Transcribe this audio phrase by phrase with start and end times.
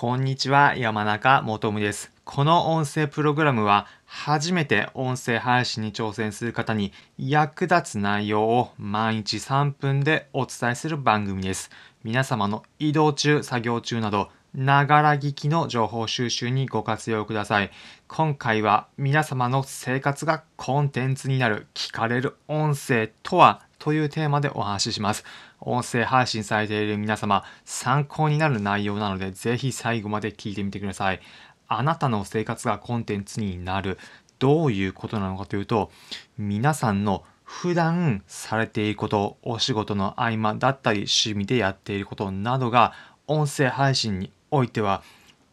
[0.00, 2.10] こんにちは、山中もとむです。
[2.24, 11.70] この音声プログラムは、初めて音声配信に挑戦する方に役立つ内容を毎日3分でお伝えする番組です。
[12.02, 17.70] 皆様の移動中、作業中など、ながら聞きの情報収集にご活用ください。
[18.08, 25.24] 今回は皆様の生活がコンテンツになる聞かれる音声とはというテーマでお話しします。
[25.58, 31.20] 音声配信されている皆様、参考になる内容なので、ぜひ最後まで聞いてみてください。
[31.66, 33.98] あなたの生活がコンテンツになる。
[34.38, 35.90] どういうことなのかというと、
[36.38, 42.92] 皆さんの普段されていること、お仕事の合間だったり、趣味でやっていることなどが、
[43.26, 45.02] 音声配信においては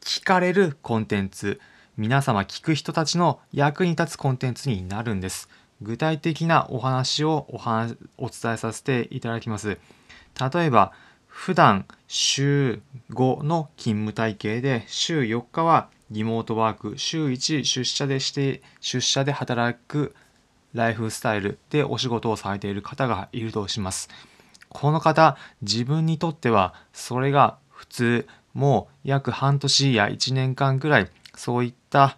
[0.02, 1.62] 聞かれるコンテンツ
[1.96, 5.48] 皆様聞く人たちの役に立つコンテンツになるんです
[5.82, 9.78] 具体的なお話をお話お伝えさせていただきます。
[10.54, 10.92] 例えば
[11.28, 12.82] 普段週
[13.12, 20.16] 5の勤務体系で週4日はリモートワーク週1出社でして出社で働く
[20.74, 24.10] ライフスタイルでお仕事をされている方がいるとします。
[24.70, 32.18] この方自分にとってはそれが普通もう約半年や1年間くらいそういった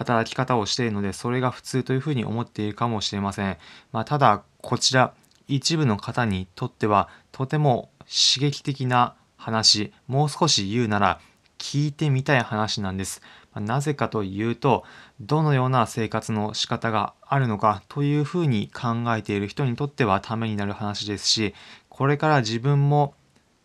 [0.00, 3.58] 働き方をしているのでそれが普通というふうに思っているかもしれません、
[3.92, 5.12] まあ、ただこちら
[5.46, 11.20] 一部の方にとってはとても刺激的な話もう少し言うなら
[11.58, 13.20] 聞いてみたい話なんです。
[13.54, 14.84] なぜかというと
[15.20, 21.52] どのような生活の仕方があるのかというふうに考えている人にとってはためになる話ですし
[21.88, 23.14] これから自分も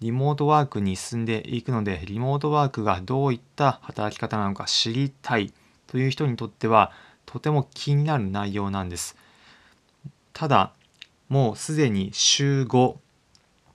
[0.02, 5.54] リモートワークに進んでいくので、リモートワークがどういった働き方なのか知りたい
[5.88, 6.92] という人にとっては、
[7.26, 9.16] とても気になる内容なんです。
[10.34, 10.74] ただ、
[11.30, 12.98] もうすでに週5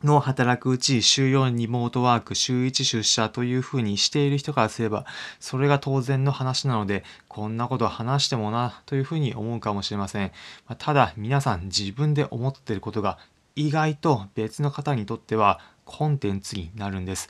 [0.05, 5.05] の働くうち週4リモートワーク、週1出社というふうにしている人からすれば、
[5.41, 10.33] それが当然の話なので、こんなこと話してもなというふうに思うかもしれません。
[10.79, 13.19] ただ、皆さん自分で思っていることが
[13.57, 17.29] 意外と別の方にとってはコンテンツになるんです。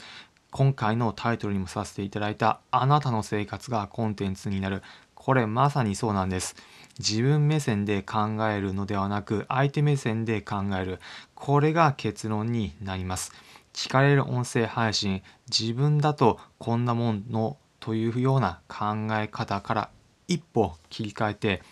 [0.51, 4.83] 今回のタイトルにもさせていただいたあなたの生活がコンテンツになる。
[5.15, 6.57] これまさにそうなんです。
[6.99, 10.99] 自分目線で考えるのではなく相手目線で考える。
[11.35, 13.33] これが結論になります。
[13.73, 19.91] 聞かれる音声配信、自分だとこんなものというような考え方から
[20.29, 21.63] 一歩切り替えて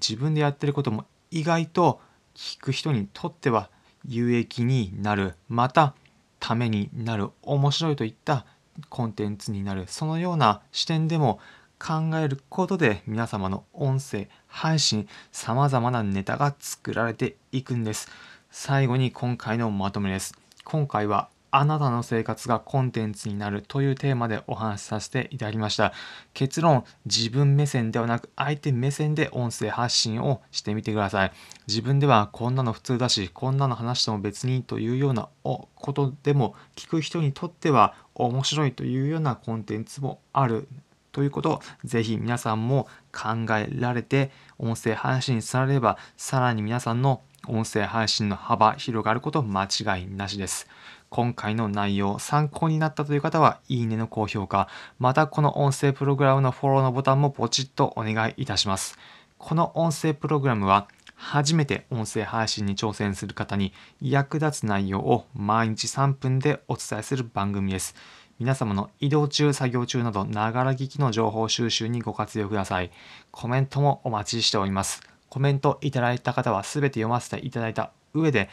[0.00, 2.00] 自分でやってることも意外と
[2.34, 3.70] 聞く人にとっては
[4.06, 5.94] 有益になるまた
[6.40, 8.44] ためになる面白いといった
[8.88, 11.38] コンテンツになるそのような視点でも
[11.78, 18.10] 考えることで皆様の音声配信さまざまなネタが作られていくんです。
[18.50, 20.34] 最後に今回のまとめです。
[20.64, 25.92] 今回はあなたの生活がコンテンツになるというテーマでお話しさせていただきました。
[26.34, 31.32] 結論、自分目線ではなく相手目線で音声発信をしてみてください。
[31.66, 40.68] 自分ではこんなの普通だし、こんなの話しても別にというようなことでも聞く人にとっては面白いというようなコンテンツもある
[41.12, 50.68] ということをぜひ皆さんも考えられて音声配信されればさらに皆さんの音声配信の幅広がること間違いなしです。
[51.08, 54.68] 今回の内容参考になったという方はいいねの高評価、
[54.98, 58.98] またこの音声プログラムのフォローのボタンもポチッとお願いいたします。
[59.38, 60.86] この音声プログラムは
[61.16, 67.94] 初めて音声配信に挑戦する方に役立つ内容を毎日3分でお伝えする番組です。
[68.38, 72.90] 皆様の移動中、作業中など、ながら聞きの情報収集にご活用ください。
[73.30, 75.02] コメントもお待ちしております。
[75.30, 78.50] コメントいただいた方は全て読ませていただいた上で、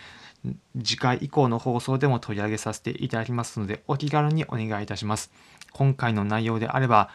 [0.81, 5.31] 次回以降の放送でも取り上げさせていただきますので、お気軽にお願いいたします。
[5.73, 7.09] 今回の内容であれば、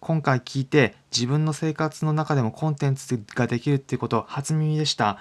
[0.00, 5.18] 今回聞いて自分の生活の中でもコンテンツができるっていうこと初耳でした。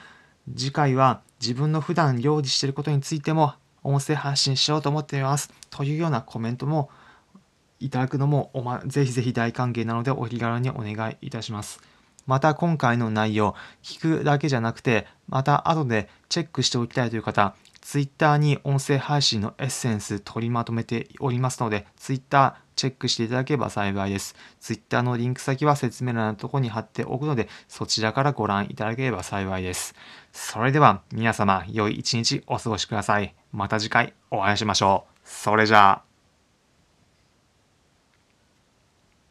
[0.55, 3.53] 次回は自分の普段料理していることについても
[3.83, 5.51] 音声発信しようと思っています。
[5.69, 6.89] というようなコメントも
[7.79, 11.90] いただくのもお、ま、ぜひぜひ大歓迎なのでお気軽にお願いいたします。
[12.25, 24.35] また今回の内容、聞くだけじゃなくて、また後でチェックしておきたいという方、Twitter に音声配信のエッセンス取りまとめておりますので、Twitter チェックしていただければ幸いです。
[24.59, 29.95] Twitter のリンク先は説明欄のところに貼っておくので、そちらからご覧いただければ幸いです。
[30.31, 33.35] それでは皆様、良い一日お過ごしください。
[33.51, 35.19] また次回お会いしましょう。
[35.23, 36.10] それじゃあ。